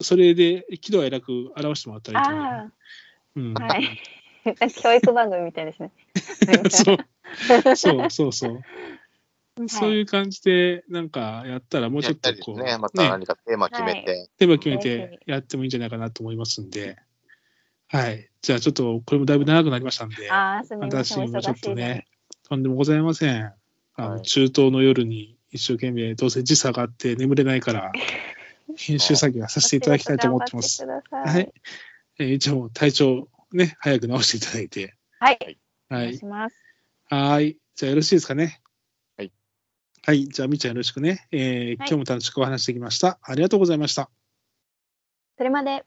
[0.00, 2.70] それで喜怒哀楽表してもらったらいいと思
[3.36, 3.40] う。
[3.40, 4.00] んあ、はい。
[4.82, 5.90] 教育番組みたいですね。
[6.70, 8.60] そうそうそうそう。
[9.68, 16.98] そういう感じで、なんかやったらもうちょっとこう、ね、また何かテーマ決めて、テーマ決めぜてやってもいいんじゃないかなと思いますんで、
[17.88, 18.28] はい。
[18.42, 21.00] じゃあちょっと、これもだいぶ長くなりましたんで、ああ、すみません。
[21.00, 22.06] お私もちょっとね、
[22.48, 23.52] とんでもございません。
[23.98, 27.92] あのはい中東の夜に一生懸命、どうせ時差があって眠れないから、
[28.76, 30.84] 編集作業はさせていただきたいと思ってます。
[30.84, 31.44] はさい。
[31.44, 31.52] い。
[32.18, 34.94] えー一応、体調ね、早く直していただいて。
[35.18, 35.58] はい。
[35.90, 36.04] おはい。
[36.06, 36.56] 願いします。
[37.08, 37.56] はい。
[37.74, 38.60] じゃあよろしいですかね。
[40.06, 40.18] はい。
[40.18, 40.28] はい。
[40.28, 41.26] じゃあ、みっちゃんよろしくね。
[41.32, 43.18] えー今日も楽しくお話しできました。
[43.22, 44.10] ありがとうございました。
[45.36, 45.86] それまで。